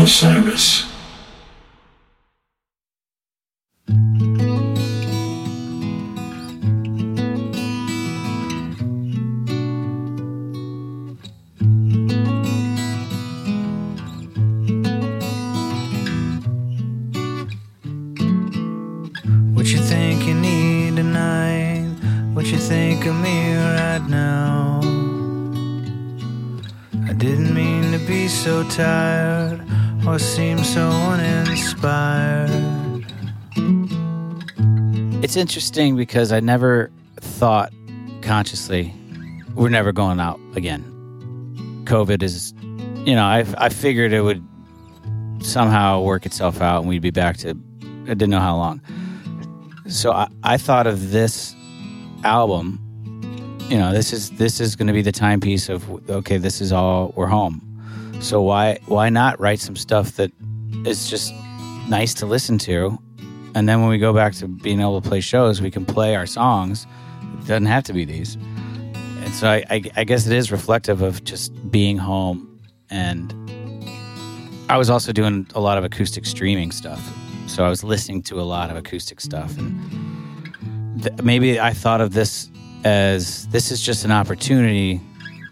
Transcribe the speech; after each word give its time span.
Osiris. 0.00 0.89
It's 35.22 35.36
interesting 35.36 35.96
because 35.96 36.32
I 36.32 36.40
never 36.40 36.90
thought 37.20 37.72
consciously 38.22 38.92
we're 39.54 39.68
never 39.68 39.92
going 39.92 40.18
out 40.18 40.40
again. 40.56 40.82
COVID 41.84 42.22
is, 42.22 42.54
you 43.06 43.14
know, 43.14 43.24
I, 43.24 43.44
I 43.58 43.68
figured 43.68 44.12
it 44.12 44.22
would 44.22 44.44
somehow 45.40 46.00
work 46.00 46.26
itself 46.26 46.60
out 46.60 46.80
and 46.80 46.88
we'd 46.88 47.02
be 47.02 47.10
back 47.10 47.36
to, 47.38 47.50
I 47.50 48.14
didn't 48.14 48.30
know 48.30 48.40
how 48.40 48.56
long. 48.56 48.80
So 49.88 50.12
I, 50.12 50.28
I 50.42 50.56
thought 50.56 50.86
of 50.86 51.10
this 51.10 51.54
album, 52.24 52.78
you 53.68 53.78
know, 53.78 53.92
this 53.92 54.12
is 54.12 54.30
this 54.30 54.60
is 54.60 54.74
going 54.74 54.88
to 54.88 54.92
be 54.92 55.02
the 55.02 55.12
timepiece 55.12 55.68
of 55.68 55.88
okay, 56.10 56.38
this 56.38 56.60
is 56.60 56.72
all 56.72 57.12
we're 57.16 57.26
home. 57.26 57.60
So 58.20 58.42
why 58.42 58.78
why 58.86 59.10
not 59.10 59.38
write 59.38 59.60
some 59.60 59.76
stuff 59.76 60.16
that 60.16 60.32
is 60.84 61.08
just 61.08 61.32
nice 61.90 62.14
to 62.14 62.26
listen 62.26 62.56
to, 62.58 62.96
and 63.54 63.68
then 63.68 63.80
when 63.80 63.90
we 63.90 63.98
go 63.98 64.12
back 64.14 64.32
to 64.34 64.46
being 64.46 64.80
able 64.80 65.00
to 65.00 65.08
play 65.08 65.20
shows, 65.20 65.60
we 65.60 65.70
can 65.70 65.84
play 65.84 66.14
our 66.14 66.26
songs. 66.26 66.86
It 67.40 67.46
doesn't 67.46 67.66
have 67.66 67.84
to 67.84 67.92
be 67.92 68.04
these. 68.04 68.36
And 68.36 69.34
so 69.34 69.48
I, 69.48 69.64
I, 69.68 69.82
I 69.96 70.04
guess 70.04 70.26
it 70.26 70.32
is 70.32 70.52
reflective 70.52 71.02
of 71.02 71.24
just 71.24 71.52
being 71.70 71.98
home, 71.98 72.60
and 72.88 73.34
I 74.68 74.78
was 74.78 74.88
also 74.88 75.12
doing 75.12 75.46
a 75.54 75.60
lot 75.60 75.76
of 75.78 75.84
acoustic 75.84 76.24
streaming 76.24 76.70
stuff. 76.70 77.02
So 77.48 77.64
I 77.64 77.68
was 77.68 77.82
listening 77.82 78.22
to 78.24 78.40
a 78.40 78.42
lot 78.42 78.70
of 78.70 78.76
acoustic 78.76 79.20
stuff, 79.20 79.58
and 79.58 81.02
th- 81.02 81.22
maybe 81.22 81.58
I 81.58 81.72
thought 81.72 82.00
of 82.00 82.12
this 82.12 82.48
as 82.84 83.46
this 83.48 83.70
is 83.70 83.82
just 83.82 84.04
an 84.04 84.12
opportunity, 84.12 85.00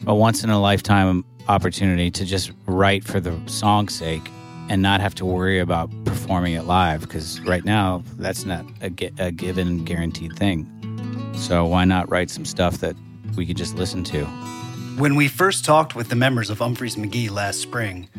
a 0.06 0.14
once 0.14 0.44
in 0.44 0.50
a 0.50 0.60
lifetime 0.60 1.24
opportunity 1.48 2.10
to 2.12 2.24
just 2.24 2.52
write 2.66 3.04
for 3.04 3.20
the 3.20 3.38
song's 3.46 3.94
sake 3.94 4.30
and 4.68 4.82
not 4.82 5.00
have 5.00 5.14
to 5.16 5.24
worry 5.24 5.58
about 5.58 5.90
performing 6.28 6.52
it 6.52 6.64
live 6.64 7.00
because 7.00 7.40
right 7.40 7.64
now 7.64 8.02
that's 8.18 8.44
not 8.44 8.62
a, 8.82 8.92
a 9.18 9.30
given 9.32 9.82
guaranteed 9.82 10.36
thing. 10.36 10.68
So 11.34 11.64
why 11.64 11.86
not 11.86 12.10
write 12.10 12.28
some 12.28 12.44
stuff 12.44 12.80
that 12.80 12.94
we 13.34 13.46
could 13.46 13.56
just 13.56 13.76
listen 13.76 14.04
to? 14.04 14.26
When 14.98 15.14
we 15.14 15.26
first 15.26 15.64
talked 15.64 15.94
with 15.94 16.10
the 16.10 16.16
members 16.16 16.50
of 16.50 16.58
Umphrey's 16.58 16.96
McGee 16.96 17.30
last 17.30 17.60
spring, 17.60 18.10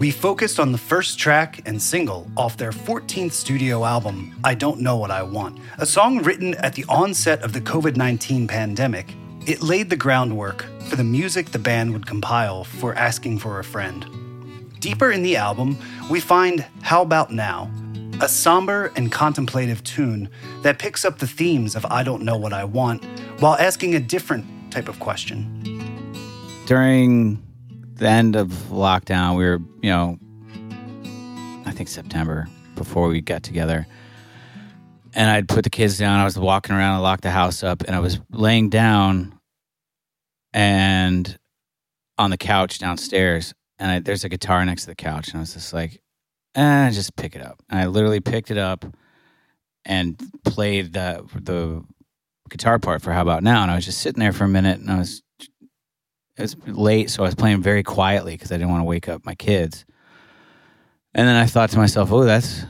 we 0.00 0.10
focused 0.10 0.58
on 0.58 0.72
the 0.72 0.78
first 0.78 1.20
track 1.20 1.62
and 1.64 1.80
single 1.80 2.28
off 2.36 2.56
their 2.56 2.72
14th 2.72 3.30
studio 3.30 3.84
album, 3.84 4.36
I 4.42 4.56
Don't 4.56 4.80
Know 4.80 4.96
What 4.96 5.12
I 5.12 5.22
Want. 5.22 5.60
A 5.78 5.86
song 5.86 6.20
written 6.20 6.54
at 6.54 6.74
the 6.74 6.84
onset 6.88 7.44
of 7.44 7.52
the 7.52 7.60
COVID 7.60 7.94
19 7.94 8.48
pandemic, 8.48 9.14
it 9.46 9.62
laid 9.62 9.88
the 9.88 9.94
groundwork 9.94 10.66
for 10.88 10.96
the 10.96 11.04
music 11.04 11.52
the 11.52 11.60
band 11.60 11.92
would 11.92 12.08
compile 12.08 12.64
for 12.64 12.92
Asking 12.96 13.38
for 13.38 13.60
a 13.60 13.64
Friend. 13.64 14.21
Deeper 14.82 15.12
in 15.12 15.22
the 15.22 15.36
album, 15.36 15.78
we 16.10 16.18
find 16.18 16.66
How 16.80 17.02
About 17.02 17.32
Now, 17.32 17.70
a 18.20 18.28
somber 18.28 18.92
and 18.96 19.12
contemplative 19.12 19.84
tune 19.84 20.28
that 20.62 20.80
picks 20.80 21.04
up 21.04 21.20
the 21.20 21.26
themes 21.28 21.76
of 21.76 21.86
I 21.86 22.02
Don't 22.02 22.24
Know 22.24 22.36
What 22.36 22.52
I 22.52 22.64
Want 22.64 23.04
while 23.38 23.54
asking 23.54 23.94
a 23.94 24.00
different 24.00 24.44
type 24.72 24.88
of 24.88 24.98
question. 24.98 25.46
during 26.66 27.40
the 27.94 28.08
end 28.08 28.34
of 28.34 28.48
lockdown, 28.70 29.36
we 29.36 29.44
were, 29.44 29.60
you 29.82 29.90
know, 29.90 30.18
I 31.64 31.70
think 31.70 31.88
September 31.88 32.48
before 32.74 33.06
we 33.06 33.20
got 33.20 33.44
together. 33.44 33.86
And 35.14 35.30
I'd 35.30 35.48
put 35.48 35.62
the 35.62 35.70
kids 35.70 35.96
down. 35.96 36.18
I 36.18 36.24
was 36.24 36.36
walking 36.36 36.74
around, 36.74 36.96
I 36.96 36.98
locked 36.98 37.22
the 37.22 37.30
house 37.30 37.62
up, 37.62 37.84
and 37.86 37.94
I 37.94 38.00
was 38.00 38.18
laying 38.32 38.68
down 38.68 39.38
and 40.52 41.38
on 42.18 42.30
the 42.30 42.36
couch 42.36 42.80
downstairs. 42.80 43.54
And 43.78 43.90
I, 43.90 43.98
there's 44.00 44.24
a 44.24 44.28
guitar 44.28 44.64
next 44.64 44.82
to 44.82 44.88
the 44.88 44.94
couch. 44.94 45.28
And 45.28 45.36
I 45.36 45.40
was 45.40 45.54
just 45.54 45.72
like, 45.72 46.00
eh, 46.54 46.90
just 46.90 47.16
pick 47.16 47.34
it 47.34 47.42
up. 47.42 47.62
And 47.68 47.80
I 47.80 47.86
literally 47.86 48.20
picked 48.20 48.50
it 48.50 48.58
up 48.58 48.84
and 49.84 50.20
played 50.44 50.92
the, 50.92 51.26
the 51.34 51.82
guitar 52.48 52.78
part 52.78 53.02
for 53.02 53.12
How 53.12 53.22
About 53.22 53.42
Now. 53.42 53.62
And 53.62 53.70
I 53.70 53.74
was 53.76 53.84
just 53.84 54.00
sitting 54.00 54.20
there 54.20 54.32
for 54.32 54.44
a 54.44 54.48
minute 54.48 54.80
and 54.80 54.90
I 54.90 54.98
was 54.98 55.22
it 56.36 56.42
was 56.42 56.56
late, 56.66 57.10
so 57.10 57.22
I 57.22 57.26
was 57.26 57.34
playing 57.34 57.62
very 57.62 57.82
quietly 57.82 58.34
because 58.34 58.50
I 58.52 58.56
didn't 58.56 58.70
want 58.70 58.80
to 58.80 58.86
wake 58.86 59.08
up 59.08 59.24
my 59.26 59.34
kids. 59.34 59.84
And 61.14 61.28
then 61.28 61.36
I 61.36 61.46
thought 61.46 61.70
to 61.70 61.78
myself, 61.78 62.10
"Oh, 62.10 62.24
that's 62.24 62.64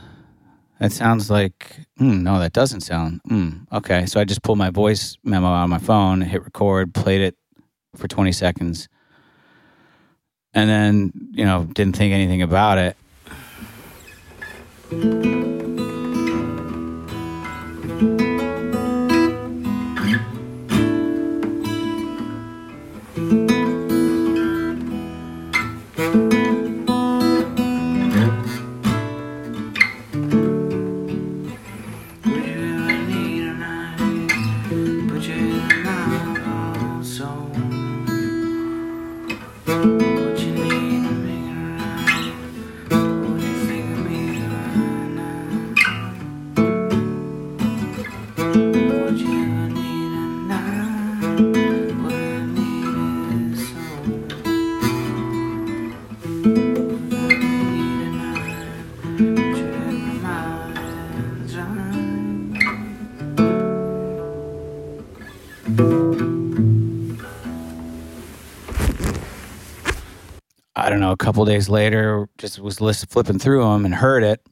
that 0.79 0.91
sounds 0.91 1.29
like 1.29 1.77
mm, 1.99 2.21
no, 2.21 2.39
that 2.39 2.51
doesn't 2.51 2.81
sound 2.81 3.21
mm, 3.29 3.65
okay." 3.71 4.05
So 4.05 4.19
I 4.19 4.25
just 4.25 4.43
pulled 4.43 4.57
my 4.57 4.69
voice 4.69 5.17
memo 5.23 5.47
out 5.47 5.63
of 5.63 5.69
my 5.69 5.77
phone, 5.77 6.19
hit 6.21 6.43
record, 6.43 6.93
played 6.93 7.21
it 7.21 7.35
for 7.95 8.09
twenty 8.09 8.33
seconds, 8.33 8.89
and 10.53 10.69
then 10.69 11.11
you 11.31 11.45
know 11.45 11.63
didn't 11.73 11.95
think 11.95 12.13
anything 12.13 12.41
about 12.41 12.77
it. 12.77 12.97
I 65.65 65.69
don't 70.89 70.99
know, 70.99 71.11
a 71.11 71.17
couple 71.17 71.45
days 71.45 71.69
later, 71.69 72.27
just 72.37 72.59
was 72.59 72.81
list 72.81 73.09
flipping 73.09 73.39
through 73.39 73.63
them 73.63 73.85
and 73.85 73.95
heard 73.95 74.23
it. 74.23 74.45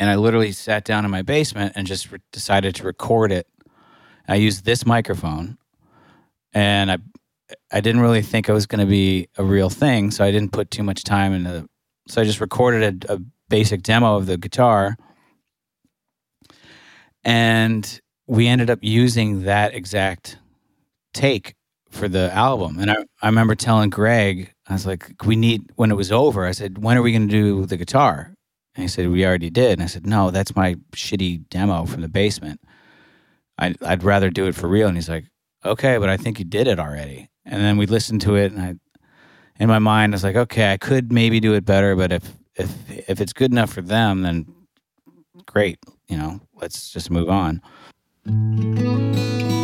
And 0.00 0.10
I 0.10 0.16
literally 0.16 0.50
sat 0.50 0.84
down 0.84 1.04
in 1.04 1.12
my 1.12 1.22
basement 1.22 1.74
and 1.76 1.86
just 1.86 2.10
re- 2.10 2.18
decided 2.32 2.74
to 2.76 2.84
record 2.84 3.30
it. 3.30 3.46
I 4.26 4.34
used 4.34 4.64
this 4.64 4.84
microphone 4.84 5.56
and 6.52 6.90
I 6.90 6.98
I 7.72 7.80
didn't 7.80 8.00
really 8.00 8.22
think 8.22 8.48
it 8.48 8.52
was 8.52 8.66
going 8.66 8.80
to 8.80 8.90
be 8.90 9.28
a 9.38 9.44
real 9.44 9.70
thing, 9.70 10.10
so 10.10 10.24
I 10.24 10.32
didn't 10.32 10.52
put 10.52 10.70
too 10.70 10.82
much 10.82 11.04
time 11.04 11.32
into 11.32 11.68
so 12.08 12.20
I 12.20 12.24
just 12.24 12.40
recorded 12.40 13.04
a, 13.04 13.14
a 13.14 13.20
basic 13.48 13.82
demo 13.82 14.16
of 14.16 14.26
the 14.26 14.36
guitar. 14.36 14.96
And 17.22 18.00
we 18.28 18.46
ended 18.46 18.70
up 18.70 18.78
using 18.82 19.42
that 19.42 19.74
exact 19.74 20.38
take 21.14 21.54
for 21.90 22.08
the 22.08 22.32
album. 22.32 22.78
And 22.78 22.90
I, 22.90 22.96
I 23.22 23.26
remember 23.26 23.54
telling 23.54 23.88
Greg, 23.88 24.52
I 24.68 24.74
was 24.74 24.86
like, 24.86 25.10
we 25.24 25.34
need, 25.34 25.70
when 25.76 25.90
it 25.90 25.96
was 25.96 26.12
over, 26.12 26.44
I 26.44 26.52
said, 26.52 26.78
when 26.78 26.98
are 26.98 27.02
we 27.02 27.10
going 27.10 27.26
to 27.26 27.32
do 27.32 27.64
the 27.64 27.78
guitar? 27.78 28.34
And 28.74 28.82
he 28.82 28.88
said, 28.88 29.08
we 29.08 29.26
already 29.26 29.48
did. 29.48 29.72
And 29.72 29.82
I 29.82 29.86
said, 29.86 30.06
no, 30.06 30.30
that's 30.30 30.54
my 30.54 30.74
shitty 30.94 31.48
demo 31.48 31.86
from 31.86 32.02
the 32.02 32.08
basement. 32.08 32.60
I, 33.58 33.74
I'd 33.82 34.04
rather 34.04 34.28
do 34.28 34.46
it 34.46 34.54
for 34.54 34.68
real. 34.68 34.88
And 34.88 34.96
he's 34.96 35.08
like, 35.08 35.24
okay, 35.64 35.96
but 35.96 36.10
I 36.10 36.18
think 36.18 36.38
you 36.38 36.44
did 36.44 36.68
it 36.68 36.78
already. 36.78 37.30
And 37.46 37.62
then 37.62 37.78
we 37.78 37.86
listened 37.86 38.20
to 38.22 38.36
it 38.36 38.52
and 38.52 38.60
I, 38.60 38.74
in 39.58 39.68
my 39.68 39.78
mind, 39.78 40.12
I 40.12 40.16
was 40.16 40.22
like, 40.22 40.36
okay, 40.36 40.70
I 40.72 40.76
could 40.76 41.10
maybe 41.10 41.40
do 41.40 41.54
it 41.54 41.64
better, 41.64 41.96
but 41.96 42.12
if, 42.12 42.34
if, 42.54 43.08
if 43.08 43.20
it's 43.20 43.32
good 43.32 43.50
enough 43.50 43.72
for 43.72 43.82
them, 43.82 44.22
then 44.22 44.46
great. 45.46 45.78
You 46.08 46.18
know, 46.18 46.40
let's 46.54 46.90
just 46.92 47.10
move 47.10 47.28
on. 47.28 47.62
Didn't 48.28 49.57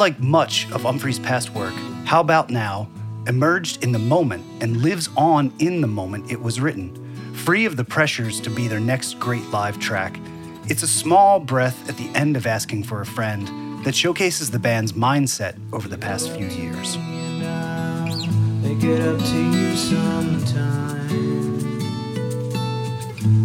Unlike 0.00 0.20
much 0.20 0.64
of 0.72 0.86
Umphrey's 0.86 1.18
past 1.18 1.50
work, 1.50 1.74
How 2.06 2.20
About 2.20 2.48
Now 2.48 2.88
emerged 3.26 3.84
in 3.84 3.92
the 3.92 3.98
moment 3.98 4.42
and 4.62 4.78
lives 4.78 5.10
on 5.14 5.52
in 5.58 5.82
the 5.82 5.86
moment 5.86 6.32
it 6.32 6.40
was 6.40 6.58
written, 6.58 7.34
free 7.34 7.66
of 7.66 7.76
the 7.76 7.84
pressures 7.84 8.40
to 8.40 8.48
be 8.48 8.66
their 8.66 8.80
next 8.80 9.20
great 9.20 9.46
live 9.50 9.78
track. 9.78 10.18
It's 10.68 10.82
a 10.82 10.88
small 10.88 11.38
breath 11.38 11.86
at 11.86 11.98
the 11.98 12.08
end 12.14 12.38
of 12.38 12.46
Asking 12.46 12.82
for 12.82 13.02
a 13.02 13.04
Friend 13.04 13.84
that 13.84 13.94
showcases 13.94 14.50
the 14.50 14.58
band's 14.58 14.94
mindset 14.94 15.58
over 15.70 15.86
the 15.86 15.98
past 15.98 16.30
few 16.30 16.46
years. 16.46 16.96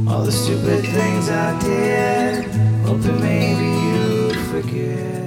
All 0.08 0.24
the 0.24 0.32
stupid 0.32 0.86
things 0.86 1.30
I 1.30 1.60
did, 1.60 2.46
hoping 2.86 3.20
maybe 3.20 3.66
you'd 3.66 4.38
forget. 4.48 5.25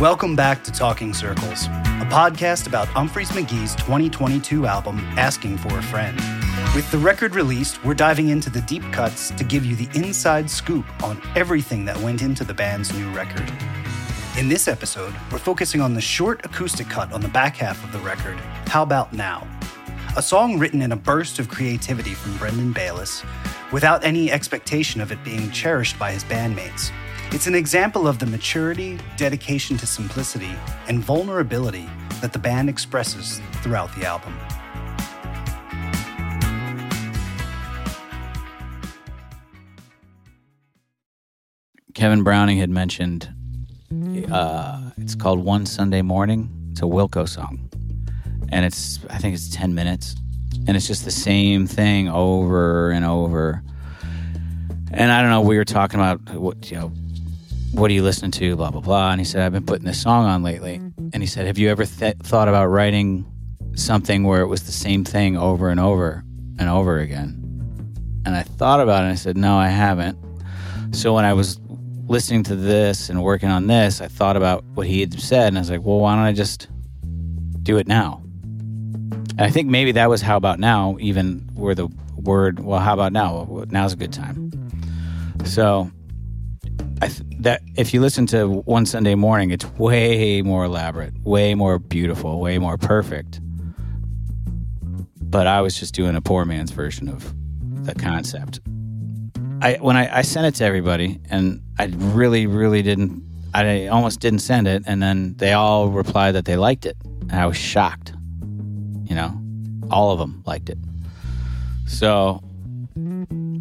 Welcome 0.00 0.36
back 0.36 0.62
to 0.62 0.70
Talking 0.70 1.12
Circles, 1.12 1.64
a 1.64 2.06
podcast 2.08 2.68
about 2.68 2.86
Umphrey's 2.88 3.30
McGee's 3.30 3.74
2022 3.74 4.64
album, 4.64 4.98
Asking 5.18 5.58
for 5.58 5.76
a 5.76 5.82
Friend. 5.82 6.16
With 6.72 6.88
the 6.92 6.98
record 6.98 7.34
released, 7.34 7.84
we're 7.84 7.94
diving 7.94 8.28
into 8.28 8.48
the 8.48 8.60
deep 8.60 8.84
cuts 8.92 9.30
to 9.32 9.42
give 9.42 9.66
you 9.66 9.74
the 9.74 9.88
inside 9.98 10.48
scoop 10.48 10.86
on 11.02 11.20
everything 11.34 11.84
that 11.86 11.96
went 11.96 12.22
into 12.22 12.44
the 12.44 12.54
band's 12.54 12.94
new 12.94 13.10
record. 13.10 13.52
In 14.38 14.48
this 14.48 14.68
episode, 14.68 15.12
we're 15.32 15.38
focusing 15.38 15.80
on 15.80 15.94
the 15.94 16.00
short 16.00 16.46
acoustic 16.46 16.88
cut 16.88 17.12
on 17.12 17.20
the 17.20 17.26
back 17.26 17.56
half 17.56 17.82
of 17.82 17.90
the 17.90 17.98
record, 17.98 18.38
How 18.68 18.84
About 18.84 19.12
Now? 19.12 19.48
A 20.16 20.22
song 20.22 20.60
written 20.60 20.80
in 20.80 20.92
a 20.92 20.96
burst 20.96 21.40
of 21.40 21.48
creativity 21.48 22.14
from 22.14 22.36
Brendan 22.36 22.72
Bayliss, 22.72 23.24
without 23.72 24.04
any 24.04 24.30
expectation 24.30 25.00
of 25.00 25.10
it 25.10 25.24
being 25.24 25.50
cherished 25.50 25.98
by 25.98 26.12
his 26.12 26.22
bandmates. 26.22 26.92
It's 27.30 27.46
an 27.46 27.54
example 27.54 28.08
of 28.08 28.18
the 28.18 28.24
maturity, 28.24 28.98
dedication 29.18 29.76
to 29.76 29.86
simplicity, 29.86 30.50
and 30.88 31.00
vulnerability 31.00 31.86
that 32.22 32.32
the 32.32 32.38
band 32.38 32.70
expresses 32.70 33.42
throughout 33.56 33.94
the 33.94 34.06
album. 34.06 34.34
Kevin 41.92 42.22
Browning 42.22 42.56
had 42.56 42.70
mentioned 42.70 43.28
uh, 44.32 44.90
it's 44.96 45.14
called 45.14 45.44
One 45.44 45.66
Sunday 45.66 46.00
Morning. 46.00 46.48
It's 46.70 46.80
a 46.80 46.84
Wilco 46.84 47.28
song. 47.28 47.68
And 48.48 48.64
it's, 48.64 49.00
I 49.10 49.18
think 49.18 49.34
it's 49.34 49.50
10 49.50 49.74
minutes. 49.74 50.16
And 50.66 50.78
it's 50.78 50.86
just 50.86 51.04
the 51.04 51.10
same 51.10 51.66
thing 51.66 52.08
over 52.08 52.90
and 52.90 53.04
over. 53.04 53.62
And 54.92 55.12
I 55.12 55.20
don't 55.20 55.30
know, 55.30 55.42
we 55.42 55.58
were 55.58 55.66
talking 55.66 56.00
about 56.00 56.20
what, 56.30 56.70
you 56.70 56.78
know, 56.78 56.92
what 57.72 57.90
are 57.90 57.94
you 57.94 58.02
listening 58.02 58.30
to, 58.32 58.56
blah, 58.56 58.70
blah, 58.70 58.80
blah. 58.80 59.10
And 59.12 59.20
he 59.20 59.24
said, 59.24 59.42
I've 59.42 59.52
been 59.52 59.66
putting 59.66 59.86
this 59.86 60.00
song 60.00 60.24
on 60.26 60.42
lately. 60.42 60.78
Mm-hmm. 60.78 61.08
And 61.12 61.22
he 61.22 61.26
said, 61.26 61.46
Have 61.46 61.58
you 61.58 61.68
ever 61.70 61.84
th- 61.84 62.16
thought 62.22 62.48
about 62.48 62.66
writing 62.66 63.26
something 63.74 64.24
where 64.24 64.40
it 64.40 64.46
was 64.46 64.64
the 64.64 64.72
same 64.72 65.04
thing 65.04 65.36
over 65.36 65.68
and 65.68 65.80
over 65.80 66.24
and 66.58 66.68
over 66.68 66.98
again? 66.98 67.34
And 68.24 68.34
I 68.34 68.42
thought 68.42 68.80
about 68.80 69.02
it 69.02 69.04
and 69.04 69.12
I 69.12 69.16
said, 69.16 69.36
No, 69.36 69.56
I 69.56 69.68
haven't. 69.68 70.18
So 70.92 71.14
when 71.14 71.24
I 71.24 71.34
was 71.34 71.60
listening 72.08 72.42
to 72.44 72.56
this 72.56 73.10
and 73.10 73.22
working 73.22 73.50
on 73.50 73.66
this, 73.66 74.00
I 74.00 74.08
thought 74.08 74.36
about 74.36 74.64
what 74.74 74.86
he 74.86 75.00
had 75.00 75.18
said, 75.20 75.48
and 75.48 75.58
I 75.58 75.60
was 75.60 75.70
like, 75.70 75.82
well, 75.82 75.98
why 75.98 76.16
don't 76.16 76.24
I 76.24 76.32
just 76.32 76.68
do 77.62 77.76
it 77.76 77.86
now? 77.86 78.22
And 78.22 79.42
I 79.42 79.50
think 79.50 79.68
maybe 79.68 79.92
that 79.92 80.08
was 80.08 80.22
how 80.22 80.36
about 80.36 80.58
now, 80.58 80.96
even 81.00 81.48
where 81.54 81.74
the 81.74 81.88
word, 82.16 82.60
well, 82.60 82.80
how 82.80 82.94
about 82.94 83.12
now? 83.12 83.44
Well, 83.44 83.66
now's 83.68 83.92
a 83.92 83.96
good 83.96 84.12
time. 84.12 84.50
So 85.44 85.90
th- 87.06 87.22
that 87.40 87.62
if 87.76 87.94
you 87.94 88.00
listen 88.00 88.26
to 88.26 88.48
One 88.48 88.84
Sunday 88.84 89.14
Morning, 89.14 89.50
it's 89.50 89.64
way 89.78 90.42
more 90.42 90.64
elaborate, 90.64 91.14
way 91.22 91.54
more 91.54 91.78
beautiful, 91.78 92.40
way 92.40 92.58
more 92.58 92.76
perfect. 92.76 93.40
But 95.22 95.46
I 95.46 95.60
was 95.60 95.78
just 95.78 95.94
doing 95.94 96.16
a 96.16 96.20
poor 96.20 96.44
man's 96.44 96.72
version 96.72 97.08
of 97.08 97.32
the 97.84 97.94
concept. 97.94 98.60
I 99.60 99.74
when 99.80 99.96
I, 99.96 100.18
I 100.18 100.22
sent 100.22 100.46
it 100.46 100.54
to 100.56 100.64
everybody, 100.64 101.20
and 101.30 101.62
I 101.78 101.86
really, 101.86 102.46
really 102.46 102.82
didn't. 102.82 103.22
I 103.54 103.86
almost 103.86 104.20
didn't 104.20 104.40
send 104.40 104.66
it, 104.66 104.82
and 104.86 105.02
then 105.02 105.34
they 105.36 105.52
all 105.52 105.88
replied 105.88 106.32
that 106.32 106.44
they 106.44 106.56
liked 106.56 106.84
it, 106.86 106.96
and 107.04 107.32
I 107.32 107.46
was 107.46 107.56
shocked. 107.56 108.12
You 109.04 109.14
know, 109.14 109.40
all 109.90 110.10
of 110.10 110.18
them 110.18 110.42
liked 110.46 110.68
it. 110.68 110.78
So 111.86 112.42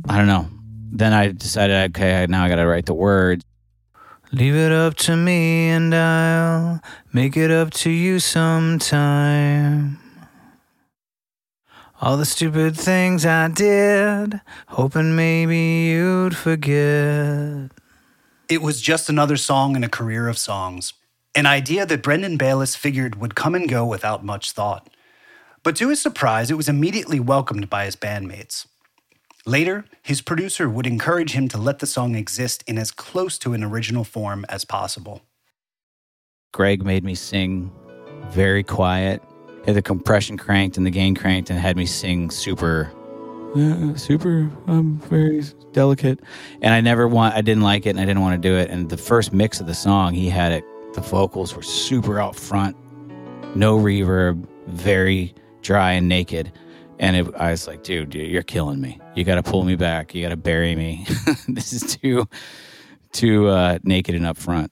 I 0.10 0.18
don't 0.18 0.28
know. 0.28 0.48
Then 0.98 1.14
I 1.14 1.32
decided, 1.32 1.92
okay, 1.92 2.26
now 2.28 2.44
I 2.44 2.50
got 2.50 2.56
to 2.56 2.66
write 2.66 2.88
the 2.88 2.94
words. 2.96 3.46
Leave 4.32 4.56
it 4.56 4.72
up 4.72 4.96
to 4.96 5.16
me 5.16 5.70
and 5.70 5.94
I'll 5.94 6.82
make 7.14 7.38
it 7.38 7.52
up 7.52 7.70
to 7.86 7.92
you 7.92 8.18
sometime. 8.20 10.00
All 12.02 12.18
the 12.18 12.26
stupid 12.26 12.76
things 12.76 13.28
I 13.28 13.48
did, 13.48 14.42
hoping 14.70 15.16
maybe 15.16 15.92
you'd 15.92 16.36
forget. 16.36 17.70
It 18.50 18.64
was 18.64 18.82
just 18.82 19.08
another 19.08 19.38
song 19.38 19.76
in 19.76 19.84
a 19.84 19.90
career 19.90 20.28
of 20.28 20.40
songs, 20.40 20.94
an 21.36 21.46
idea 21.46 21.86
that 21.86 22.02
Brendan 22.02 22.38
Bayliss 22.38 22.76
figured 22.76 23.22
would 23.22 23.36
come 23.36 23.54
and 23.54 23.70
go 23.70 23.86
without 23.86 24.26
much 24.26 24.52
thought. 24.52 24.90
But 25.62 25.76
to 25.76 25.90
his 25.90 26.02
surprise, 26.02 26.50
it 26.50 26.58
was 26.58 26.68
immediately 26.68 27.20
welcomed 27.20 27.70
by 27.70 27.86
his 27.86 27.96
bandmates. 27.96 28.66
Later, 29.48 29.86
his 30.02 30.22
producer 30.22 30.68
would 30.68 30.86
encourage 30.86 31.32
him 31.32 31.48
to 31.48 31.58
let 31.58 31.80
the 31.80 31.88
song 31.88 32.16
exist 32.16 32.66
in 32.68 32.78
as 32.78 32.92
close 32.92 33.38
to 33.40 33.54
an 33.54 33.64
original 33.64 34.04
form 34.04 34.46
as 34.50 34.66
possible. 34.66 35.22
Greg 36.51 36.84
made 36.84 37.06
me 37.06 37.16
sing 37.16 37.72
very 38.30 38.62
quiet, 38.62 39.24
had 39.66 39.75
the 39.75 39.82
compression 39.82 40.38
cranked 40.38 40.75
and 40.75 40.86
the 40.86 40.92
gain 40.92 41.16
cranked, 41.16 41.50
and 41.50 41.58
had 41.58 41.77
me 41.77 41.86
sing 41.86 42.30
super, 42.30 42.92
uh, 43.56 43.96
super, 43.96 44.51
um, 44.68 45.00
very 45.06 45.42
delicate. 45.72 46.20
And 46.62 46.74
I 46.74 46.82
never 46.82 47.08
want, 47.08 47.34
I 47.34 47.42
didn't 47.42 47.63
like 47.63 47.86
it, 47.86 47.92
and 47.92 48.01
I 48.01 48.06
didn't 48.06 48.22
want 48.22 48.42
to 48.42 48.50
do 48.50 48.58
it. 48.58 48.70
And 48.70 48.89
the 48.89 48.98
first 48.98 49.32
mix 49.32 49.62
of 49.62 49.68
the 49.68 49.75
song, 49.75 50.13
he 50.13 50.27
had 50.27 50.51
it. 50.51 50.66
The 50.94 51.00
vocals 51.00 51.56
were 51.56 51.63
super 51.63 52.20
out 52.20 52.36
front, 52.36 52.75
no 53.56 53.77
reverb, 53.77 54.46
very 54.68 55.34
dry 55.62 55.94
and 55.94 56.10
naked. 56.10 56.51
And 57.00 57.16
it, 57.16 57.36
I 57.36 57.51
was 57.51 57.68
like, 57.68 57.84
dude, 57.84 58.13
you're 58.16 58.44
killing 58.44 58.82
me. 58.82 59.00
You 59.16 59.24
got 59.24 59.36
to 59.36 59.44
pull 59.44 59.63
me 59.63 59.75
back. 59.75 60.16
You 60.16 60.24
got 60.24 60.30
to 60.30 60.38
bury 60.38 60.75
me. 60.75 61.06
this 61.48 61.74
is 61.74 61.98
too, 61.98 62.27
too 63.12 63.48
uh, 63.48 63.80
naked 63.84 64.16
and 64.16 64.25
up 64.25 64.38
front. 64.38 64.72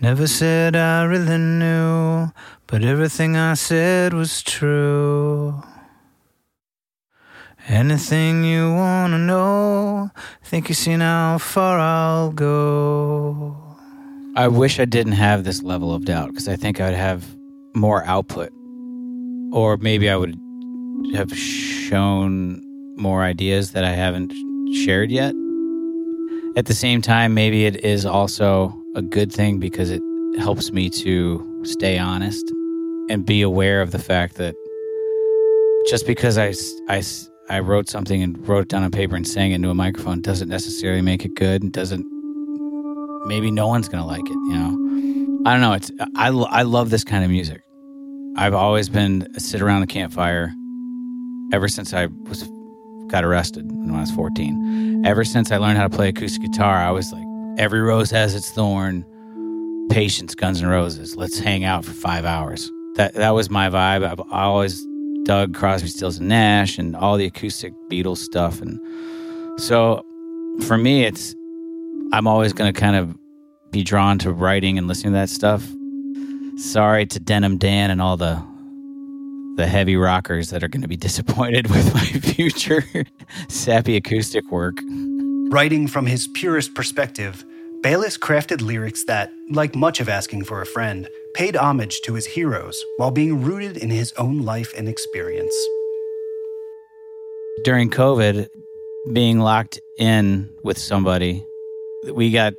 Never 0.00 0.26
said 0.26 0.74
I 0.74 1.04
really 1.04 1.38
knew, 1.38 2.32
but 2.66 2.82
everything 2.82 3.36
I 3.36 3.54
said 3.54 4.12
was 4.12 4.42
true. 4.42 5.62
Anything 7.68 8.42
you 8.42 8.74
wanna 8.74 9.18
know, 9.18 10.10
think 10.42 10.68
you 10.68 10.74
seen 10.74 10.98
how 10.98 11.38
far 11.38 11.78
I'll 11.78 12.32
go. 12.32 13.56
I 14.34 14.48
wish 14.48 14.80
I 14.80 14.84
didn't 14.84 15.12
have 15.12 15.44
this 15.44 15.62
level 15.62 15.94
of 15.94 16.04
doubt 16.04 16.30
because 16.30 16.48
I 16.48 16.56
think 16.56 16.80
I'd 16.80 16.94
have 16.94 17.24
more 17.72 18.04
output, 18.04 18.50
or 19.52 19.76
maybe 19.76 20.10
I 20.10 20.16
would 20.16 20.36
have 21.14 21.36
shown 21.36 22.62
more 22.96 23.22
ideas 23.22 23.72
that 23.72 23.84
I 23.84 23.92
haven't 23.92 24.32
shared 24.74 25.10
yet. 25.10 25.34
At 26.56 26.66
the 26.66 26.74
same 26.74 27.02
time, 27.02 27.34
maybe 27.34 27.66
it 27.66 27.84
is 27.84 28.04
also 28.04 28.74
a 28.94 29.02
good 29.02 29.32
thing 29.32 29.58
because 29.58 29.90
it 29.90 30.02
helps 30.38 30.72
me 30.72 30.90
to 30.90 31.60
stay 31.64 31.98
honest 31.98 32.44
and 33.08 33.24
be 33.24 33.42
aware 33.42 33.82
of 33.82 33.90
the 33.90 33.98
fact 33.98 34.36
that 34.36 34.54
just 35.88 36.06
because 36.06 36.38
I, 36.38 36.54
I, 36.88 37.02
I 37.48 37.60
wrote 37.60 37.88
something 37.88 38.22
and 38.22 38.46
wrote 38.46 38.62
it 38.62 38.68
down 38.68 38.82
on 38.82 38.90
paper 38.90 39.16
and 39.16 39.26
sang 39.26 39.52
it 39.52 39.56
into 39.56 39.70
a 39.70 39.74
microphone 39.74 40.20
doesn't 40.20 40.48
necessarily 40.48 41.02
make 41.02 41.24
it 41.24 41.34
good 41.34 41.62
and 41.62 41.72
doesn't 41.72 42.06
maybe 43.26 43.50
no 43.50 43.68
one's 43.68 43.88
gonna 43.88 44.06
like 44.06 44.24
it 44.24 44.30
you 44.30 44.52
know 44.52 45.42
i 45.46 45.52
don't 45.52 45.60
know 45.60 45.72
it's 45.72 45.92
i, 46.16 46.28
I 46.28 46.62
love 46.62 46.90
this 46.90 47.04
kind 47.04 47.24
of 47.24 47.30
music 47.30 47.62
i've 48.36 48.54
always 48.54 48.88
been 48.88 49.28
sit 49.38 49.62
around 49.62 49.80
the 49.80 49.86
campfire 49.86 50.52
ever 51.52 51.68
since 51.68 51.94
i 51.94 52.06
was 52.24 52.50
got 53.08 53.24
arrested 53.24 53.70
when 53.70 53.94
i 53.94 54.00
was 54.00 54.10
14 54.12 55.04
ever 55.04 55.24
since 55.24 55.52
i 55.52 55.56
learned 55.56 55.78
how 55.78 55.86
to 55.86 55.94
play 55.94 56.08
acoustic 56.08 56.42
guitar 56.42 56.76
i 56.76 56.90
was 56.90 57.12
like 57.12 57.24
every 57.58 57.80
rose 57.80 58.10
has 58.10 58.34
its 58.34 58.50
thorn 58.50 59.04
patience 59.90 60.34
guns 60.34 60.62
N' 60.62 60.68
roses 60.68 61.16
let's 61.16 61.38
hang 61.38 61.64
out 61.64 61.84
for 61.84 61.92
five 61.92 62.24
hours 62.24 62.70
that 62.96 63.14
that 63.14 63.30
was 63.30 63.50
my 63.50 63.68
vibe 63.68 64.04
i've 64.04 64.20
always 64.32 64.84
dug 65.24 65.54
crosby 65.54 65.88
stills 65.88 66.18
and 66.18 66.28
nash 66.28 66.78
and 66.78 66.96
all 66.96 67.16
the 67.16 67.26
acoustic 67.26 67.72
beatles 67.90 68.18
stuff 68.18 68.60
and 68.60 68.80
so 69.60 70.04
for 70.62 70.78
me 70.78 71.04
it's 71.04 71.34
i'm 72.12 72.26
always 72.26 72.52
going 72.52 72.72
to 72.72 72.78
kind 72.78 72.96
of 72.96 73.16
be 73.72 73.82
drawn 73.82 74.18
to 74.18 74.30
writing 74.30 74.78
and 74.78 74.86
listening 74.86 75.14
to 75.14 75.18
that 75.18 75.30
stuff. 75.30 75.66
Sorry 76.56 77.06
to 77.06 77.18
Denim 77.18 77.56
Dan 77.56 77.90
and 77.90 78.00
all 78.00 78.16
the 78.16 78.40
the 79.56 79.66
heavy 79.66 79.96
rockers 79.96 80.50
that 80.50 80.62
are 80.62 80.68
going 80.68 80.82
to 80.82 80.88
be 80.88 80.96
disappointed 81.08 81.68
with 81.70 81.94
my 81.94 82.04
future 82.04 82.84
sappy 83.48 83.96
acoustic 83.96 84.50
work. 84.50 84.76
Writing 85.50 85.86
from 85.86 86.06
his 86.06 86.28
purest 86.28 86.74
perspective, 86.74 87.44
Bayliss 87.82 88.16
crafted 88.16 88.62
lyrics 88.62 89.04
that, 89.04 89.30
like 89.50 89.74
much 89.74 90.00
of 90.00 90.08
Asking 90.08 90.44
for 90.44 90.62
a 90.62 90.66
Friend, 90.66 91.08
paid 91.34 91.56
homage 91.56 92.00
to 92.02 92.14
his 92.14 92.26
heroes 92.26 92.82
while 92.96 93.10
being 93.10 93.42
rooted 93.42 93.76
in 93.76 93.90
his 93.90 94.12
own 94.12 94.42
life 94.42 94.72
and 94.76 94.88
experience. 94.88 95.54
During 97.64 97.90
COVID, 97.90 98.48
being 99.12 99.40
locked 99.40 99.80
in 99.98 100.48
with 100.62 100.78
somebody, 100.78 101.44
we 102.12 102.30
got 102.30 102.54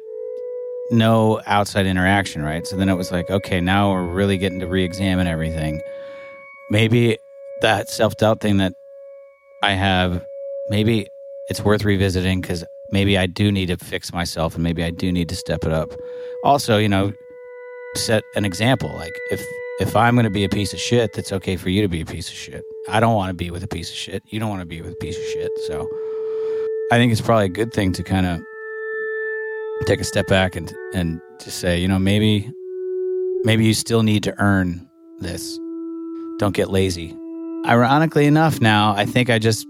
no 0.92 1.42
outside 1.46 1.86
interaction, 1.86 2.42
right? 2.44 2.68
So 2.68 2.76
then 2.76 2.90
it 2.90 2.96
was 2.96 3.12
like, 3.12 3.30
okay, 3.30 3.62
now 3.62 3.92
we're 3.92 4.04
really 4.04 4.38
getting 4.38 4.60
to 4.60 4.68
re 4.68 4.84
examine 4.84 5.28
everything. 5.28 5.82
Maybe 6.74 7.20
that 7.62 7.88
self 7.88 8.18
doubt 8.18 8.42
thing 8.42 8.58
that 8.58 8.74
I 9.62 9.74
have, 9.74 10.26
maybe 10.70 11.08
it's 11.48 11.64
worth 11.64 11.84
revisiting 11.84 12.42
because 12.42 12.64
maybe 12.90 13.16
I 13.16 13.28
do 13.28 13.52
need 13.52 13.68
to 13.68 13.78
fix 13.78 14.12
myself 14.12 14.56
and 14.56 14.64
maybe 14.64 14.84
I 14.84 14.90
do 14.90 15.12
need 15.12 15.30
to 15.30 15.36
step 15.36 15.66
it 15.66 15.72
up. 15.72 15.92
Also, 16.44 16.80
you 16.80 16.90
know, 16.90 17.14
set 17.96 18.24
an 18.36 18.44
example. 18.44 18.92
Like 18.96 19.14
if 19.30 19.46
if 19.82 19.96
I'm 19.96 20.16
going 20.16 20.24
to 20.24 20.32
be 20.32 20.46
a 20.46 20.50
piece 20.50 20.74
of 20.74 20.80
shit, 20.80 21.14
that's 21.14 21.32
okay 21.32 21.58
for 21.58 21.70
you 21.70 21.84
to 21.84 21.88
be 21.88 22.02
a 22.02 22.06
piece 22.06 22.28
of 22.28 22.34
shit. 22.34 22.64
I 22.90 23.00
don't 23.00 23.14
want 23.14 23.30
to 23.30 23.36
be 23.36 23.52
with 23.52 23.64
a 23.64 23.68
piece 23.68 23.92
of 23.92 23.96
shit. 23.96 24.24
You 24.30 24.40
don't 24.40 24.50
want 24.50 24.62
to 24.62 24.66
be 24.66 24.82
with 24.82 24.94
a 24.94 24.96
piece 24.96 25.16
of 25.16 25.24
shit. 25.26 25.52
So 25.68 25.88
I 26.92 26.98
think 26.98 27.12
it's 27.12 27.22
probably 27.22 27.46
a 27.46 27.50
good 27.50 27.72
thing 27.72 27.92
to 27.92 28.02
kind 28.02 28.26
of 28.26 28.42
take 29.86 30.02
a 30.02 30.06
step 30.06 30.26
back 30.26 30.56
and 30.56 30.74
and 30.96 31.22
just 31.40 31.60
say, 31.60 31.80
you 31.80 31.88
know, 31.88 32.00
maybe 32.00 32.52
maybe 33.44 33.64
you 33.64 33.76
still 33.76 34.02
need 34.02 34.24
to 34.24 34.34
earn 34.40 34.90
this. 35.20 35.60
Don't 36.44 36.54
get 36.54 36.70
lazy. 36.70 37.16
Ironically 37.66 38.26
enough, 38.26 38.60
now 38.60 38.94
I 38.98 39.06
think 39.06 39.30
I 39.30 39.40
just 39.40 39.66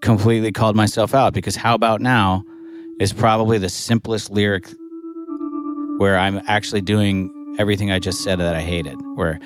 completely 0.00 0.52
called 0.52 0.76
myself 0.76 1.12
out 1.12 1.34
because 1.34 1.56
how 1.56 1.74
about 1.74 2.00
now 2.00 2.44
is 3.00 3.12
probably 3.12 3.58
the 3.58 3.68
simplest 3.68 4.30
lyric 4.30 4.68
where 5.98 6.20
I'm 6.20 6.40
actually 6.46 6.82
doing 6.82 7.32
everything 7.58 7.90
I 7.90 7.98
just 7.98 8.22
said 8.22 8.38
that 8.38 8.54
I 8.54 8.60
hated, 8.60 8.94
where 9.16 9.40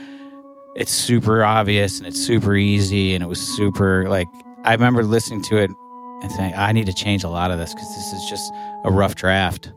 it's 0.76 0.92
super 0.92 1.42
obvious 1.42 1.96
and 1.96 2.06
it's 2.06 2.20
super 2.20 2.54
easy 2.54 3.14
and 3.14 3.24
it 3.24 3.26
was 3.26 3.40
super 3.40 4.06
like 4.10 4.28
I 4.64 4.72
remember 4.72 5.02
listening 5.02 5.42
to 5.44 5.56
it 5.56 5.70
and 6.20 6.30
saying 6.32 6.52
I 6.54 6.72
need 6.72 6.84
to 6.84 6.92
change 6.92 7.24
a 7.24 7.30
lot 7.30 7.50
of 7.50 7.56
this 7.56 7.72
because 7.72 7.88
this 7.96 8.12
is 8.12 8.28
just 8.28 8.52
a 8.84 8.90
rough 8.90 9.14
draft 9.14 9.72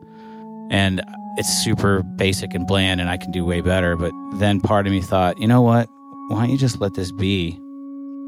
and 0.70 1.02
it's 1.38 1.64
super 1.64 2.04
basic 2.04 2.54
and 2.54 2.68
bland 2.68 3.00
and 3.00 3.10
I 3.10 3.16
can 3.16 3.32
do 3.32 3.46
way 3.46 3.62
better. 3.62 3.96
But 3.96 4.12
then 4.34 4.60
part 4.60 4.88
of 4.88 4.92
me 4.92 5.00
thought, 5.00 5.40
you 5.40 5.48
know 5.48 5.62
what? 5.62 5.88
Why 6.30 6.42
don't 6.42 6.50
you 6.50 6.58
just 6.58 6.80
let 6.80 6.94
this 6.94 7.12
be? 7.12 7.60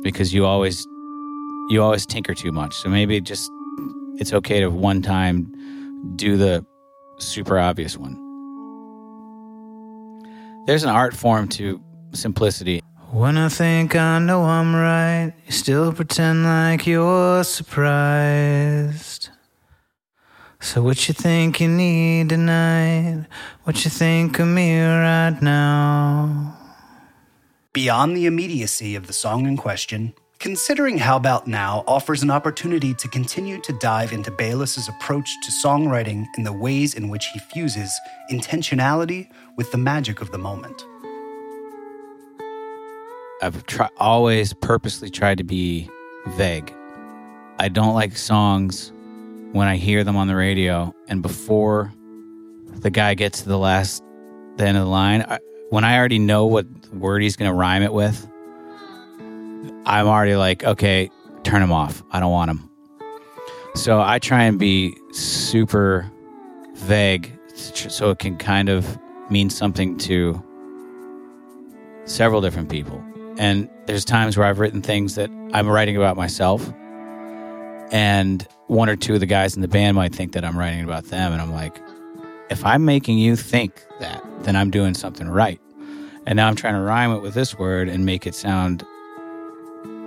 Because 0.03 0.33
you 0.33 0.45
always 0.45 0.85
you 1.69 1.81
always 1.81 2.05
tinker 2.05 2.33
too 2.33 2.51
much. 2.51 2.75
So 2.75 2.89
maybe 2.89 3.19
just 3.21 3.51
it's 4.17 4.33
okay 4.33 4.59
to 4.59 4.69
one 4.69 5.01
time 5.01 5.51
do 6.15 6.37
the 6.37 6.65
super 7.19 7.57
obvious 7.57 7.97
one. 7.97 8.21
There's 10.67 10.83
an 10.83 10.89
art 10.89 11.15
form 11.15 11.47
to 11.49 11.81
simplicity. 12.13 12.81
When 13.11 13.37
I 13.37 13.49
think 13.49 13.95
I 13.95 14.19
know 14.19 14.43
I'm 14.43 14.75
right, 14.75 15.33
you 15.45 15.51
still 15.51 15.93
pretend 15.93 16.43
like 16.43 16.85
you're 16.85 17.43
surprised. 17.43 19.29
So 20.59 20.81
what 20.81 21.07
you 21.07 21.13
think 21.13 21.61
you 21.61 21.67
need 21.67 22.29
tonight? 22.29 23.27
What 23.63 23.85
you 23.85 23.91
think 23.91 24.39
of 24.39 24.47
me 24.47 24.81
right 24.81 25.39
now? 25.41 26.54
Beyond 27.75 28.15
the 28.15 28.25
immediacy 28.25 28.95
of 28.95 29.05
the 29.05 29.11
song 29.11 29.45
in 29.45 29.57
question, 29.57 30.13
Considering 30.39 30.97
How 30.97 31.17
About 31.17 31.45
Now 31.45 31.83
offers 31.87 32.23
an 32.23 32.31
opportunity 32.31 32.93
to 32.93 33.09
continue 33.09 33.59
to 33.59 33.73
dive 33.73 34.13
into 34.13 34.31
Bayliss's 34.31 34.87
approach 34.87 35.29
to 35.43 35.51
songwriting 35.51 36.25
and 36.37 36.45
the 36.45 36.53
ways 36.53 36.93
in 36.93 37.09
which 37.09 37.25
he 37.33 37.39
fuses 37.39 37.91
intentionality 38.31 39.27
with 39.57 39.73
the 39.73 39.77
magic 39.77 40.21
of 40.21 40.31
the 40.31 40.37
moment. 40.37 40.85
I've 43.41 43.65
try- 43.65 43.89
always 43.97 44.53
purposely 44.53 45.09
tried 45.09 45.39
to 45.39 45.43
be 45.43 45.89
vague. 46.27 46.73
I 47.59 47.67
don't 47.67 47.93
like 47.93 48.15
songs 48.15 48.93
when 49.51 49.67
I 49.67 49.75
hear 49.75 50.05
them 50.05 50.15
on 50.15 50.29
the 50.29 50.35
radio 50.37 50.95
and 51.09 51.21
before 51.21 51.91
the 52.75 52.89
guy 52.89 53.15
gets 53.15 53.41
to 53.41 53.49
the 53.49 53.59
last, 53.59 54.01
the 54.55 54.65
end 54.65 54.77
of 54.77 54.85
the 54.85 54.89
line, 54.89 55.25
when 55.69 55.83
I 55.83 55.97
already 55.97 56.19
know 56.19 56.45
what 56.45 56.65
word 56.93 57.21
he's 57.21 57.35
going 57.35 57.49
to 57.49 57.55
rhyme 57.55 57.81
it 57.81 57.93
with, 57.93 58.27
I'm 59.85 60.07
already 60.07 60.35
like, 60.35 60.63
okay, 60.63 61.09
turn 61.43 61.61
him 61.61 61.71
off. 61.71 62.03
I 62.11 62.19
don't 62.19 62.31
want 62.31 62.51
him. 62.51 62.69
So 63.75 64.01
I 64.01 64.19
try 64.19 64.43
and 64.43 64.57
be 64.57 64.95
super 65.11 66.09
vague 66.75 67.31
so 67.53 68.09
it 68.11 68.19
can 68.19 68.37
kind 68.37 68.69
of 68.69 68.97
mean 69.29 69.49
something 69.49 69.97
to 69.97 70.41
several 72.05 72.41
different 72.41 72.69
people. 72.69 73.03
And 73.37 73.69
there's 73.85 74.05
times 74.05 74.37
where 74.37 74.47
I've 74.47 74.59
written 74.59 74.81
things 74.81 75.15
that 75.15 75.29
I'm 75.53 75.67
writing 75.67 75.97
about 75.97 76.15
myself, 76.15 76.71
and 77.91 78.47
one 78.67 78.89
or 78.89 78.95
two 78.95 79.15
of 79.15 79.19
the 79.19 79.25
guys 79.25 79.55
in 79.55 79.61
the 79.61 79.67
band 79.67 79.95
might 79.95 80.15
think 80.15 80.31
that 80.33 80.45
I'm 80.45 80.57
writing 80.57 80.83
about 80.83 81.05
them. 81.05 81.33
And 81.33 81.41
I'm 81.41 81.51
like, 81.51 81.79
if 82.49 82.65
I'm 82.65 82.85
making 82.85 83.17
you 83.17 83.35
think 83.35 83.83
that, 83.99 84.23
then 84.41 84.55
I'm 84.55 84.69
doing 84.69 84.93
something 84.93 85.27
right. 85.27 85.59
And 86.27 86.37
now 86.37 86.47
I'm 86.47 86.55
trying 86.55 86.75
to 86.75 86.81
rhyme 86.81 87.11
it 87.11 87.19
with 87.19 87.33
this 87.33 87.57
word 87.57 87.89
and 87.89 88.05
make 88.05 88.25
it 88.25 88.35
sound 88.35 88.83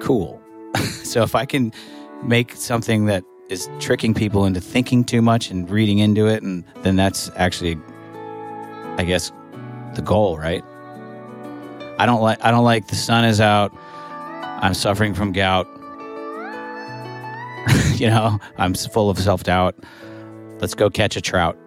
cool. 0.01 0.41
so 1.05 1.23
if 1.23 1.35
I 1.35 1.45
can 1.45 1.73
make 2.23 2.53
something 2.53 3.07
that 3.07 3.25
is 3.49 3.69
tricking 3.81 4.15
people 4.15 4.45
into 4.45 4.61
thinking 4.61 5.05
too 5.05 5.23
much 5.23 5.51
and 5.51 5.71
reading 5.71 5.99
into 5.99 6.27
it, 6.27 6.43
and 6.43 6.65
then 6.83 6.97
that's 6.97 7.31
actually, 7.37 7.79
I 8.97 9.05
guess, 9.05 9.33
the 9.95 10.03
goal, 10.03 10.39
right? 10.39 10.65
I 11.99 12.07
don't 12.07 12.21
like 12.21 12.45
I 12.45 12.51
don't 12.51 12.65
like 12.65 12.87
the 12.89 12.97
sun 12.97 13.25
is 13.25 13.41
out. 13.41 13.77
I'm 14.43 14.75
suffering 14.75 15.15
from 15.15 15.33
gout. 15.33 15.67
you 17.95 18.09
know, 18.09 18.39
I'm 18.57 18.75
full 18.75 19.11
of 19.11 19.19
self 19.19 19.43
doubt. 19.45 19.75
Let's 20.61 20.75
go 20.75 20.91
catch 20.91 21.17
a 21.17 21.21
trout. 21.21 21.59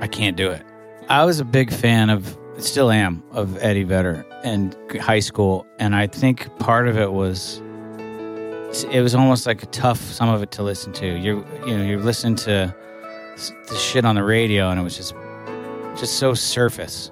I 0.00 0.08
can't 0.08 0.36
do 0.36 0.50
it. 0.50 0.62
I 1.08 1.24
was 1.24 1.40
a 1.40 1.44
big 1.44 1.72
fan 1.72 2.10
of, 2.10 2.36
still 2.58 2.90
am, 2.90 3.22
of 3.32 3.56
Eddie 3.62 3.84
Vedder 3.84 4.24
in 4.44 4.74
high 5.00 5.20
school, 5.20 5.66
and 5.78 5.94
I 5.94 6.06
think 6.06 6.58
part 6.58 6.88
of 6.88 6.98
it 6.98 7.12
was 7.12 7.62
it 8.92 9.00
was 9.00 9.14
almost 9.14 9.46
like 9.46 9.62
a 9.62 9.66
tough 9.66 10.00
some 10.00 10.28
of 10.28 10.42
it 10.42 10.50
to 10.52 10.62
listen 10.62 10.92
to. 10.94 11.06
You 11.06 11.46
you 11.66 11.78
know 11.78 11.84
you're 11.84 12.00
listening 12.00 12.36
to 12.36 12.74
the 13.68 13.76
shit 13.76 14.04
on 14.04 14.14
the 14.14 14.22
radio, 14.22 14.70
and 14.70 14.80
it 14.80 14.82
was 14.82 14.96
just 14.96 15.14
just 15.96 16.18
so 16.18 16.34
surface. 16.34 17.10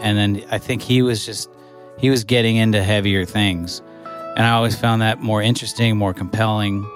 And 0.00 0.18
then 0.18 0.44
I 0.50 0.58
think 0.58 0.82
he 0.82 1.02
was 1.02 1.24
just 1.24 1.50
he 1.98 2.10
was 2.10 2.24
getting 2.24 2.56
into 2.56 2.82
heavier 2.82 3.24
things, 3.24 3.82
and 4.36 4.46
I 4.46 4.50
always 4.50 4.76
found 4.76 5.02
that 5.02 5.20
more 5.20 5.42
interesting, 5.42 5.96
more 5.96 6.14
compelling. 6.14 6.88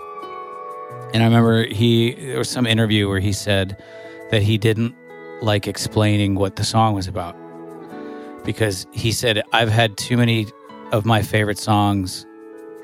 And 1.14 1.22
I 1.22 1.26
remember 1.26 1.64
he 1.64 2.14
there 2.14 2.38
was 2.38 2.50
some 2.50 2.66
interview 2.66 3.08
where 3.08 3.20
he 3.20 3.32
said 3.32 3.82
that 4.30 4.42
he 4.42 4.58
didn't 4.58 4.94
like 5.42 5.66
explaining 5.66 6.34
what 6.34 6.56
the 6.56 6.64
song 6.64 6.94
was 6.94 7.06
about 7.06 7.36
because 8.44 8.86
he 8.92 9.12
said 9.12 9.42
I've 9.52 9.68
had 9.68 9.96
too 9.96 10.16
many 10.16 10.46
of 10.90 11.04
my 11.04 11.22
favorite 11.22 11.58
songs 11.58 12.24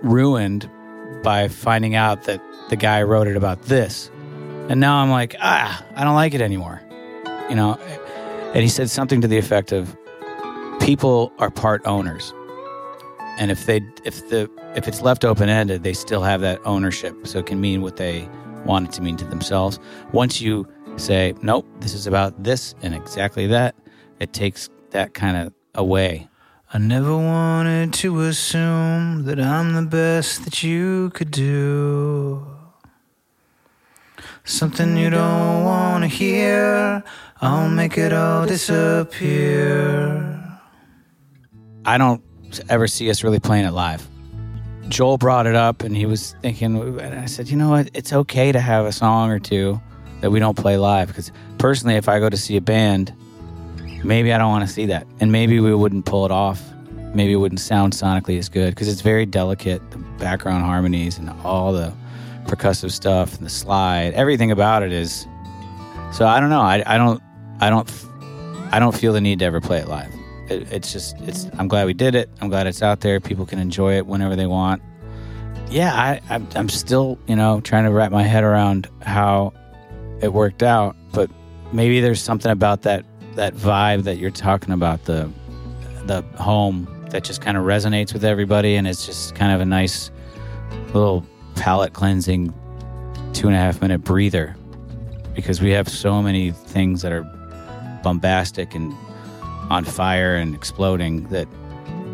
ruined 0.03 0.71
by 1.23 1.49
finding 1.49 1.95
out 1.95 2.25
that 2.25 2.43
the 2.69 2.77
guy 2.77 3.03
wrote 3.03 3.27
it 3.27 3.37
about 3.37 3.63
this. 3.63 4.11
And 4.69 4.79
now 4.79 4.97
I'm 4.97 5.11
like, 5.11 5.35
ah, 5.41 5.85
I 5.97 6.05
don't 6.05 6.15
like 6.15 6.35
it 6.35 6.41
anymore. 6.41 6.83
You 7.49 7.57
know, 7.57 7.75
and 8.55 8.63
he 8.63 8.69
said 8.69 8.91
something 8.91 9.21
to 9.21 9.29
the 9.29 9.39
effect 9.39 9.73
of 9.73 9.97
people 10.81 11.33
are 11.39 11.51
part 11.51 11.87
owners. 11.87 12.33
And 13.39 13.51
if 13.51 13.67
they 13.67 13.81
if 14.05 14.29
the 14.29 14.51
if 14.77 14.87
it's 14.87 15.01
left 15.01 15.25
open 15.25 15.49
ended, 15.49 15.83
they 15.83 15.95
still 15.95 16.23
have 16.23 16.41
that 16.43 16.61
ownership. 16.65 17.27
So 17.27 17.39
it 17.39 17.47
can 17.47 17.61
mean 17.61 17.83
what 17.83 17.97
they 17.97 18.29
want 18.65 18.89
it 18.89 18.93
to 18.93 19.03
mean 19.03 19.17
to 19.17 19.25
themselves. 19.25 19.79
Once 20.13 20.41
you 20.41 20.69
say, 20.97 21.35
nope, 21.43 21.67
this 21.81 21.95
is 21.95 22.07
about 22.07 22.43
this 22.43 22.75
and 22.83 22.95
exactly 22.95 23.47
that, 23.49 23.75
it 24.21 24.33
takes 24.33 24.69
that 24.91 25.15
kind 25.15 25.37
of 25.37 25.53
away. 25.75 26.29
I 26.73 26.79
never 26.79 27.17
wanted 27.17 27.93
to 27.95 28.23
assume 28.23 29.25
that 29.25 29.41
I'm 29.41 29.75
the 29.75 29.83
best 29.83 30.45
that 30.45 30.63
you 30.63 31.11
could 31.11 31.31
do. 31.31 32.47
Something 34.45 34.97
you 34.97 35.11
don't 35.11 35.65
want 35.65 36.05
to 36.05 36.09
hear, 36.09 37.03
I'll 37.41 37.69
make 37.69 37.97
it 37.97 38.13
all 38.13 38.47
disappear. 38.47 40.41
I 41.85 41.99
don't 41.99 42.23
ever 42.69 42.87
see 42.87 43.11
us 43.11 43.23
really 43.23 43.41
playing 43.41 43.67
it 43.67 43.73
live. 43.73 44.07
Joel 44.89 45.17
brought 45.17 45.47
it 45.47 45.55
up 45.55 45.83
and 45.83 45.97
he 45.97 46.07
was 46.07 46.35
thinking, 46.43 46.77
and 46.99 47.19
I 47.19 47.27
said, 47.27 47.49
you 47.49 47.57
know 47.57 47.71
what? 47.71 47.91
It's 47.95 48.13
okay 48.13 48.53
to 48.53 48.61
have 48.61 48.85
a 48.85 48.93
song 48.93 49.31
or 49.31 49.39
two 49.39 49.81
that 50.25 50.31
we 50.31 50.39
don't 50.39 50.57
play 50.57 50.79
live. 50.79 51.09
Because 51.09 51.31
personally, 51.59 51.97
if 51.97 52.09
I 52.09 52.19
go 52.19 52.31
to 52.31 52.37
see 52.39 52.57
a 52.57 52.61
band, 52.63 53.13
maybe 54.03 54.33
I 54.33 54.39
don't 54.39 54.49
want 54.49 54.67
to 54.67 54.73
see 54.73 54.87
that, 54.87 55.07
and 55.21 55.31
maybe 55.31 55.61
we 55.61 55.75
wouldn't 55.75 56.07
pull 56.07 56.25
it 56.25 56.33
off. 56.33 56.63
Maybe 57.13 57.35
it 57.35 57.37
wouldn't 57.37 57.61
sound 57.61 57.93
sonically 57.93 58.39
as 58.39 58.49
good 58.49 58.71
because 58.71 58.89
it's 58.89 59.03
very 59.03 59.27
delicate. 59.27 59.83
The 59.91 59.99
background 60.19 60.65
harmonies 60.65 61.19
and 61.19 61.29
all 61.45 61.75
the 61.75 61.93
percussive 62.47 62.91
stuff 62.91 63.37
and 63.37 63.45
the 63.45 63.51
slide, 63.51 64.15
everything 64.15 64.51
about 64.51 64.83
it 64.83 64.93
is. 64.93 65.27
So 66.11 66.27
I 66.27 66.41
don't 66.41 66.49
know. 66.49 66.63
I, 66.63 66.83
I 66.87 66.97
don't. 66.97 67.23
I 67.61 67.69
don't. 67.69 68.07
I 68.73 68.79
don't 68.79 68.97
feel 68.97 69.13
the 69.13 69.21
need 69.21 69.41
to 69.41 69.45
ever 69.45 69.61
play 69.61 69.81
it 69.81 69.89
live. 69.89 70.11
It, 70.49 70.73
it's 70.73 70.91
just. 70.91 71.21
It's. 71.21 71.49
I'm 71.59 71.69
glad 71.69 71.85
we 71.85 71.93
did 71.93 72.15
it. 72.15 72.31
I'm 72.41 72.49
glad 72.49 72.67
it's 72.67 72.81
out 72.81 73.03
there. 73.03 73.21
People 73.21 73.45
can 73.45 73.59
enjoy 73.59 73.99
it 73.99 74.07
whenever 74.07 74.37
they 74.37 74.47
want. 74.47 74.81
Yeah, 75.69 75.93
I, 75.93 76.21
I'm, 76.31 76.49
I'm 76.55 76.69
still, 76.71 77.19
you 77.27 77.37
know, 77.37 77.61
trying 77.61 77.85
to 77.85 77.91
wrap 77.91 78.11
my 78.11 78.23
head 78.23 78.43
around 78.43 78.89
how 79.03 79.53
it 80.21 80.33
worked 80.33 80.63
out. 80.63 80.97
But 81.13 81.31
maybe 81.73 82.01
there's 82.01 82.23
something 82.23 82.51
about 82.51 82.83
that 82.83 83.05
that 83.35 83.55
vibe 83.55 84.05
that 84.05 84.19
you're 84.19 84.31
talking 84.31 84.73
about 84.73 85.05
the 85.05 85.31
the 86.07 86.23
home 86.37 86.89
that 87.11 87.25
just 87.25 87.41
kind 87.41 87.57
of 87.57 87.65
resonates 87.65 88.13
with 88.13 88.25
everybody, 88.25 88.77
and 88.77 88.87
it's 88.87 89.07
just 89.07 89.35
kind 89.35 89.53
of 89.53 89.61
a 89.61 89.65
nice 89.65 90.11
little 90.93 91.27
palate 91.57 91.93
cleansing 91.93 92.53
two 93.33 93.47
and 93.47 93.57
a 93.57 93.59
half 93.59 93.81
minute 93.81 94.03
breather 94.03 94.57
because 95.35 95.61
we 95.61 95.71
have 95.71 95.89
so 95.89 96.23
many 96.23 96.51
things 96.53 97.03
that 97.03 97.13
are 97.13 97.23
bombastic 98.03 98.75
and 98.75 98.95
on 99.71 99.85
fire 99.85 100.37
and 100.37 100.55
exploding 100.55 101.25
that 101.29 101.49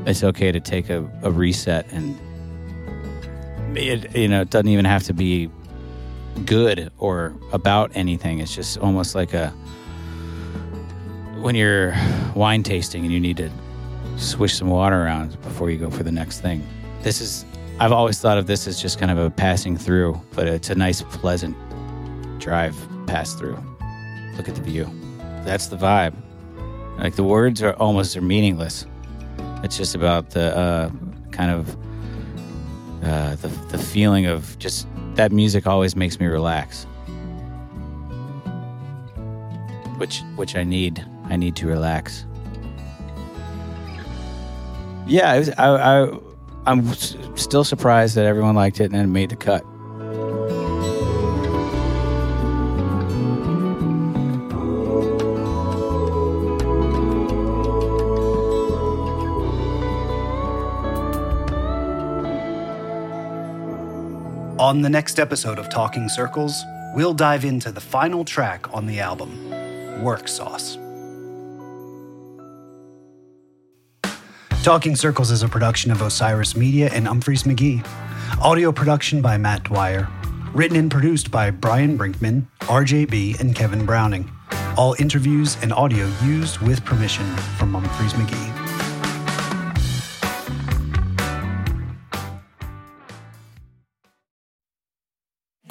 it's 0.06 0.24
okay 0.24 0.50
to 0.50 0.60
take 0.60 0.88
a, 0.88 1.08
a 1.22 1.30
reset 1.30 1.86
and 1.92 2.18
it 3.76 4.16
you 4.16 4.28
know 4.28 4.40
it 4.40 4.50
doesn't 4.50 4.68
even 4.68 4.84
have 4.84 5.02
to 5.02 5.12
be 5.12 5.50
good 6.44 6.90
or 6.98 7.34
about 7.52 7.90
anything. 7.94 8.40
It's 8.40 8.54
just 8.54 8.78
almost 8.78 9.14
like 9.14 9.34
a 9.34 9.50
when 11.40 11.54
you're 11.54 11.94
wine 12.34 12.62
tasting 12.62 13.04
and 13.04 13.12
you 13.12 13.20
need 13.20 13.36
to 13.38 13.50
swish 14.16 14.54
some 14.54 14.68
water 14.68 15.02
around 15.02 15.40
before 15.42 15.70
you 15.70 15.78
go 15.78 15.90
for 15.90 16.02
the 16.02 16.12
next 16.12 16.40
thing. 16.40 16.66
This 17.02 17.20
is 17.20 17.44
i've 17.78 17.92
always 17.92 18.20
thought 18.20 18.36
of 18.36 18.46
this 18.46 18.66
as 18.66 18.80
just 18.80 18.98
kind 18.98 19.10
of 19.10 19.16
a 19.16 19.30
passing 19.30 19.74
through 19.74 20.20
but 20.34 20.46
it's 20.46 20.68
a 20.68 20.74
nice 20.74 21.00
pleasant 21.00 21.56
drive 22.38 22.76
pass 23.06 23.34
through. 23.34 23.58
Look 24.36 24.48
at 24.48 24.54
the 24.54 24.62
view. 24.62 24.88
That's 25.44 25.66
the 25.66 25.76
vibe. 25.76 26.14
Like 26.98 27.16
the 27.16 27.24
words 27.24 27.62
are 27.62 27.74
almost 27.74 28.16
are 28.16 28.20
meaningless. 28.20 28.86
It's 29.62 29.76
just 29.76 29.94
about 29.94 30.30
the 30.30 30.56
uh, 30.56 30.90
kind 31.30 31.50
of 31.50 31.76
uh, 33.02 33.34
the 33.36 33.48
the 33.70 33.78
feeling 33.78 34.26
of 34.26 34.58
just 34.58 34.86
that 35.14 35.32
music 35.32 35.66
always 35.66 35.96
makes 35.96 36.20
me 36.20 36.26
relax, 36.26 36.84
which 39.98 40.22
which 40.36 40.56
I 40.56 40.64
need. 40.64 41.04
I 41.28 41.36
need 41.36 41.54
to 41.56 41.66
relax. 41.66 42.26
Yeah, 45.06 45.38
was, 45.38 45.50
I, 45.50 46.02
I 46.02 46.18
I'm 46.66 46.92
still 47.36 47.64
surprised 47.64 48.14
that 48.16 48.26
everyone 48.26 48.54
liked 48.54 48.80
it 48.80 48.92
and 48.92 48.96
it 48.96 49.06
made 49.06 49.30
the 49.30 49.36
cut. 49.36 49.64
On 64.70 64.82
the 64.82 64.88
next 64.88 65.18
episode 65.18 65.58
of 65.58 65.68
Talking 65.68 66.08
Circles, 66.08 66.62
we'll 66.94 67.12
dive 67.12 67.44
into 67.44 67.72
the 67.72 67.80
final 67.80 68.24
track 68.24 68.72
on 68.72 68.86
the 68.86 69.00
album, 69.00 69.50
Work 70.00 70.28
Sauce. 70.28 70.78
Talking 74.62 74.94
Circles 74.94 75.32
is 75.32 75.42
a 75.42 75.48
production 75.48 75.90
of 75.90 76.00
Osiris 76.00 76.54
Media 76.54 76.88
and 76.92 77.08
Umphrey's 77.08 77.42
McGee. 77.42 77.84
Audio 78.40 78.70
production 78.70 79.20
by 79.20 79.36
Matt 79.36 79.64
Dwyer. 79.64 80.06
Written 80.54 80.76
and 80.76 80.88
produced 80.88 81.32
by 81.32 81.50
Brian 81.50 81.98
Brinkman, 81.98 82.46
RJ 82.60 83.10
Bee, 83.10 83.34
and 83.40 83.56
Kevin 83.56 83.84
Browning. 83.84 84.30
All 84.76 84.94
interviews 85.00 85.56
and 85.62 85.72
audio 85.72 86.08
used 86.22 86.60
with 86.60 86.84
permission 86.84 87.26
from 87.58 87.72
Umphrey's 87.72 88.12
McGee. 88.12 88.59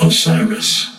Osiris. 0.09 0.98